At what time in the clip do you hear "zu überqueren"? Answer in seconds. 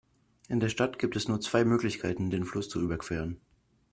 2.69-3.39